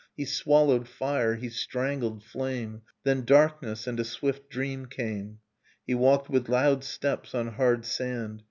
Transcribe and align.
He 0.17 0.25
swallowed 0.25 0.87
fire, 0.87 1.35
he 1.35 1.47
strangled 1.49 2.23
flame, 2.23 2.81
Then 3.03 3.23
darkness 3.23 3.85
and 3.85 3.99
a 3.99 4.03
swift 4.03 4.49
dream 4.49 4.87
came.,.. 4.87 5.37
He 5.85 5.93
walked 5.93 6.27
with 6.27 6.49
loud 6.49 6.83
steps 6.83 7.35
on 7.35 7.49
hard 7.49 7.85
sand. 7.85 8.39